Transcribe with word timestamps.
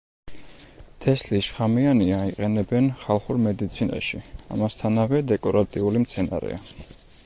თესლი 1.05 1.41
შხამიანია, 1.47 2.17
იყენებენ 2.31 2.89
ხალხურ 3.03 3.41
მედიცინაში, 3.45 4.25
ამასთანავე 4.57 5.25
დეკორატიული 5.35 6.05
მცენარეა. 6.09 6.63